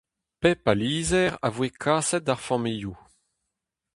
Pep 0.41 0.61
a 0.71 0.73
lizher 0.81 1.31
a 1.47 1.49
voe 1.55 1.69
kaset 1.83 2.23
d'ar 2.25 2.41
familhoù. 2.47 2.95